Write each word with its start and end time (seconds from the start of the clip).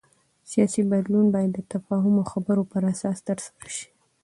سیاسي 0.51 0.81
بدلون 0.91 1.25
باید 1.33 1.51
د 1.53 1.59
تفاهم 1.73 2.13
او 2.21 2.25
خبرو 2.31 2.63
پر 2.71 2.81
اساس 2.91 3.17
ترسره 3.27 3.67
شي 3.77 3.87